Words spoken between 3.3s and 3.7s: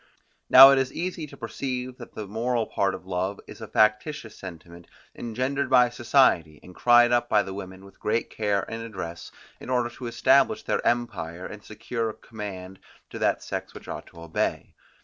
is a